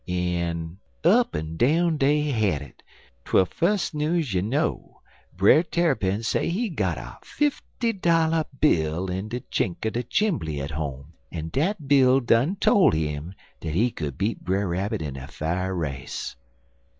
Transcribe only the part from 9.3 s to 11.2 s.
chink er de chimbly at home,